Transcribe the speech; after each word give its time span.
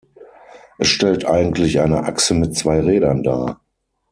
Es 0.79 0.87
stellt 0.87 1.25
eigentlich 1.25 1.79
eine 1.79 2.05
Achse 2.05 2.33
mit 2.33 2.55
zwei 2.57 2.79
Rädern 2.81 3.21
dar. 3.21 3.61